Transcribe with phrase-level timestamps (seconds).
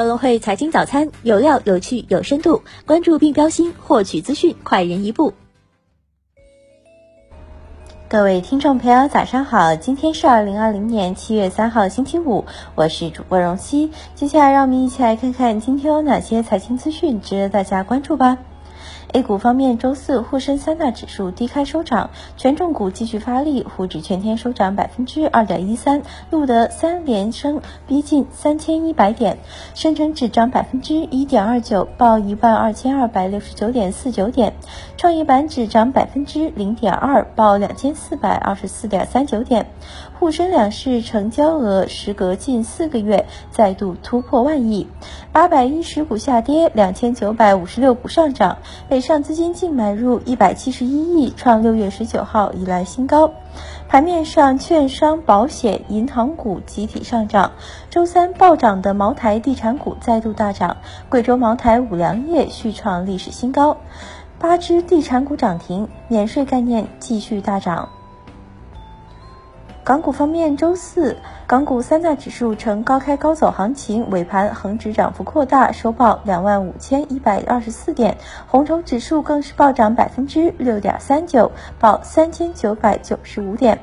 [0.00, 5.34] 高隆汇财经早餐有料、有趣、有深度，关注并标新，获取资讯快人一步。
[8.08, 9.76] 各位听众朋友，早上好！
[9.76, 13.90] 今天是二零二零年七月三号，星期五，我是主播荣熙。
[14.14, 18.38] 接下来，让我们一起来看看今天有哪些财经资讯值得大家关注吧。
[19.12, 29.38] A 股方面，周四沪深三大指数低开收涨，权重股继续发力，沪指全天收涨百分之二点一三，录得三连升，逼近三千一百点。
[29.74, 34.54] 深成指涨百分之一点二九，报一万二千二百六十九点四九点。
[34.96, 39.66] 创业板指涨百分之零点二，报两千四百二十四点三九点。
[40.20, 44.86] 沪深两市成交额时隔近四个月再度突破万亿，
[45.32, 48.58] 八百一十股下跌，两千九百五十六股上涨。
[48.86, 53.32] 北上资金净买入一百七十一亿，创六月十九号以来新高。
[53.88, 57.52] 盘面上，券商、保险、银行股集体上涨。
[57.88, 60.76] 周三暴涨的茅台地产股再度大涨，
[61.08, 63.78] 贵州茅台、五粮液续创历史新高。
[64.38, 67.88] 八只地产股涨停，免税概念继续大涨。
[69.82, 83.80] 港股方面，周四港股三大指数呈高开高走行情，尾盘恒指涨幅扩大，收报两万五千一百二十四点，红筹指数更是暴涨百分之六点三九，报三千九百九十五点。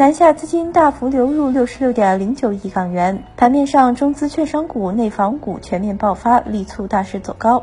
[0.00, 3.22] 南下资金大幅流入六十六点零九亿港元。
[3.36, 7.62] 盘面上，中资券商股、内房股全面爆发，力促大势走高。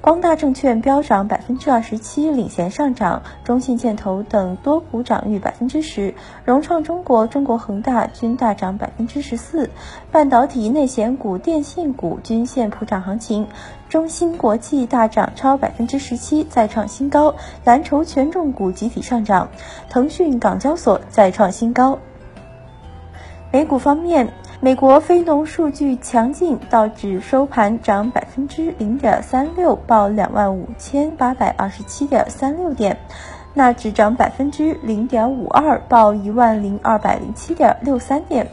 [0.00, 3.20] 光大证券飙涨百分之二十七，领衔上涨。
[3.42, 9.68] 中信建投等多股涨逾百分之十，融创中国、中国恒大均大涨百分之十四。
[10.12, 13.48] 半导体、内显股、电信股均现普涨行情。
[13.92, 17.34] 中芯国际大涨超百分之十七，再创新高。
[17.62, 19.50] 蓝筹权重股集体上涨，
[19.90, 21.98] 腾讯、港交所再创新高。
[23.50, 24.32] 美股方面。
[24.60, 32.94] 美国非农数据强劲，道指收盘涨百分之零点三六，报两万五千八百二十七点三六点；
[33.54, 38.46] 纳指涨百分之零点五二，报一万零二百零七点六三点。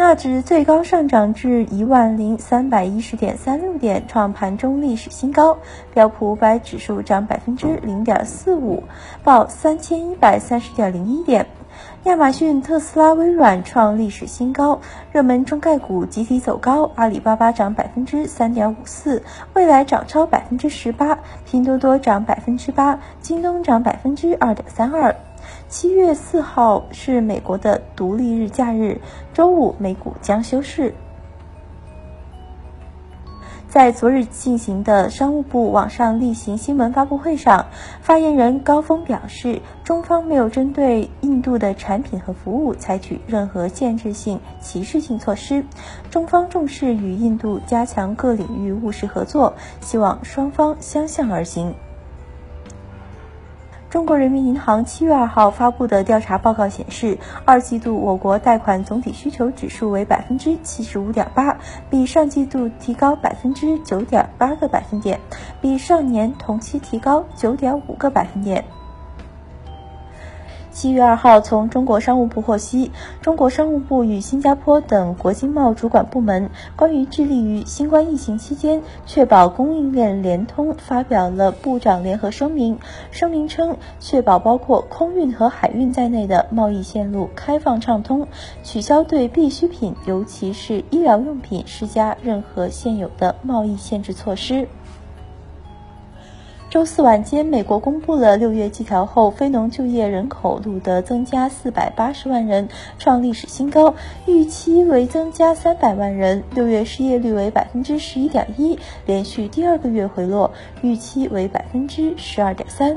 [0.00, 5.58] 纳指最高上涨至一万零三百一十点三六点，创盘中历史新高。
[5.92, 8.82] 标普五百指数涨百分之零点四五，
[9.22, 11.46] 报三千一百三十点零一点。
[12.04, 14.80] 亚马逊、特斯拉、微软创历史新高，
[15.12, 16.90] 热门中概股集体走高。
[16.94, 19.22] 阿里巴巴涨百分之三点五四，
[19.52, 25.14] 未来涨超百分之十八，拼多多涨百分之八，京东涨百分之二点三二。
[25.68, 29.00] 七月四号是美国的独立日假日，
[29.32, 30.94] 周五美股将休市。
[33.68, 37.66] 在昨日进行的商务部网上例行新闻发布会上，
[38.00, 45.64] 发言人高峰表示，中方没有针对印度的产品和服务采取任何限制性、歧视性措施。
[46.10, 51.72] 中方重视与印度加强各领域务实合作，希望双方相向而行。
[53.90, 61.58] 中国人民银行七月二号发布的调查报告显示，二季度我国贷款总体需求指数为百分之七十五点八，
[61.90, 65.18] 比上季度提高百分之九点八个百分点，
[65.60, 68.64] 比上年同期提高九点五个百分点。
[70.72, 82.78] 七月二号，从中国商务部获悉，中国商务部与新加坡等国经贸主管部门关于致力于新冠疫情期间确保供应链联通发表了部长联合声明。
[83.10, 88.28] 声明称，确保包括空运和海运在内的贸易线路开放畅通，
[88.62, 94.68] 取消对必需品，尤其是医疗用品施加任何现有的贸易限制措施。
[96.70, 103.92] 周四晚间，美国公布了六月季调后非农就业人口录得增加四百八十万人，创历史新高，
[104.24, 106.44] 预期为增加三百万人。
[106.54, 112.96] 六月失业率为百分之十一点一，连续第二个月回落，预期为百分之十二点三。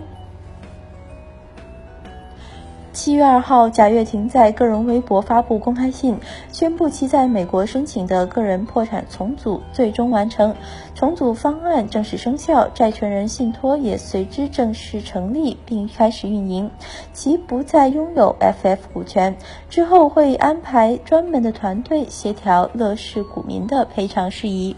[2.94, 6.20] 七月二号，贾跃亭在个人微博发布公开信，
[6.52, 10.56] 宣布其在美国申请的个人破产重组最终完成，
[10.94, 16.69] 重组方案正式生效，债权人信托也随之正式成立并开始运营，
[17.13, 19.38] 其不再拥有 FF 股权，
[19.69, 24.75] 之后会安排专门的团队协调乐视股民的赔偿事宜。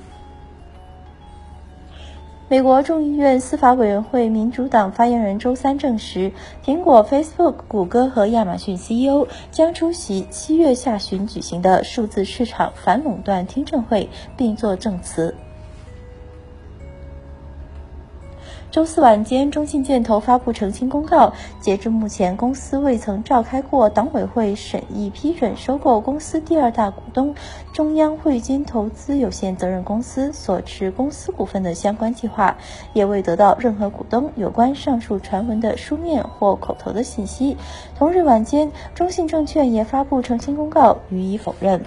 [2.47, 6.31] 美国众议院司法委员会民主党发言人周三证实，
[6.63, 15.33] 苹果、Facebook、谷歌和亚马逊 CEO 将出席七月下旬举行的数字市场反垄断听证会，并作证词。
[18.75, 21.31] 周四晚间，中信建投发布澄清公告，
[21.61, 27.33] 截至目前，公司未曾召开过党委会审议批准收购公司第二大股东
[27.71, 32.57] 中央汇金投资有限责任公司所持公司股份的相关计划，
[32.91, 37.55] 也未得到任何股东有关上述传闻的书面或口头的信息。
[37.97, 41.81] 同日晚间，中信证券也发布澄清公告，予以否认。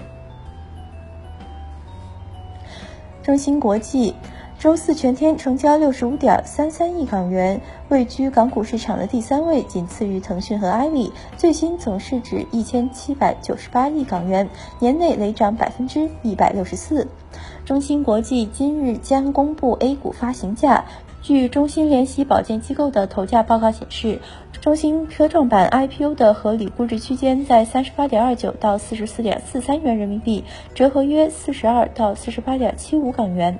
[3.21, 4.15] 中芯国际。
[4.59, 11.13] 周四全天成交六十五点三三亿港元，位居港股市场的第三位，仅次于腾讯和阿里。
[11.37, 17.07] 最新总市值一千七百九十八亿港元，年内累涨百分之一百六十四。
[17.63, 20.83] 中芯国际今日将公布 A 股发行价。
[21.21, 24.19] 据中芯联席保荐机构的投价报告显示，
[24.59, 30.43] 中芯科创板 IPO 的合理估值区间在三十八点二九到四十四点四三元人民币，
[30.75, 33.57] 折合约四十二到四十八点七五港元。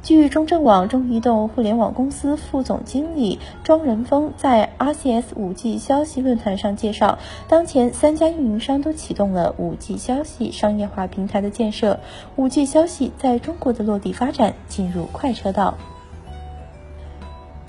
[0.00, 7.18] 据中证网中移动互联网公司副总经理庄仁峰在 RCS 五 G 消息论坛上介绍，
[7.48, 12.00] 当前三家运营商都启动了五 G 消息商业化平台的建设，
[12.36, 15.74] 五 G 消息在中国的落地发展进入快车道。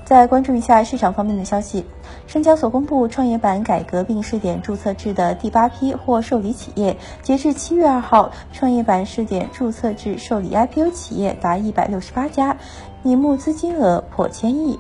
[0.10, 1.86] 再关注一下市场方面的消息，
[2.26, 12.58] 深交所公布创业板改革并试点注册制的第八批或受理企业，截至七月二号，创业板试点注册制受理 IPO 企业达一百六十八家，
[13.04, 14.80] 拟募资金额破千亿。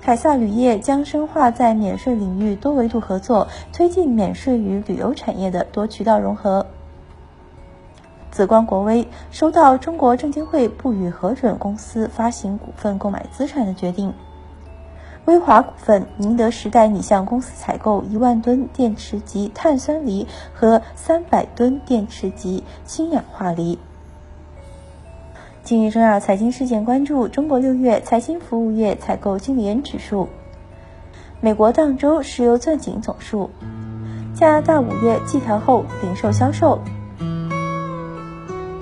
[0.00, 6.64] 凯撒铝业将深化在免税领域多维度合作，推进免税与旅游产业的多渠道融合。
[8.30, 14.14] 紫光国威收到中国证监会不予核准公司发行股份购买资产的决定。
[15.26, 23.78] 威华股份、宁德时代拟向公司采购一万吨电池级碳酸锂和三百吨电池级氢氧化锂。
[25.62, 30.28] 今日重要财经事件关注：中国六月财经服务业采购经理人指数，
[31.40, 33.50] 美国当周石油钻井总数，
[34.34, 36.78] 加拿大五月季调后零售销售。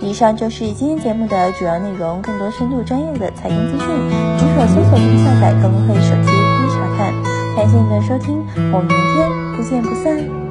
[0.01, 2.23] 以上就是今天节目的主要内容。
[2.23, 7.13] 更多深度专业的财经资讯，您可搜索并下载高会手机一查看。
[7.57, 10.48] 感谢您的收听，我们明天不见不散。